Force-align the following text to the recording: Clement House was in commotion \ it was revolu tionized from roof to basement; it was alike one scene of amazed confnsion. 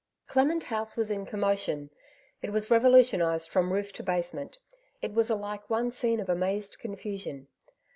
Clement 0.25 0.63
House 0.63 0.97
was 0.97 1.11
in 1.11 1.27
commotion 1.27 1.91
\ 2.15 2.41
it 2.41 2.51
was 2.51 2.69
revolu 2.69 3.01
tionized 3.01 3.49
from 3.49 3.71
roof 3.71 3.93
to 3.93 4.01
basement; 4.01 4.57
it 4.99 5.13
was 5.13 5.29
alike 5.29 5.69
one 5.69 5.91
scene 5.91 6.19
of 6.19 6.27
amazed 6.27 6.77
confnsion. 6.83 7.45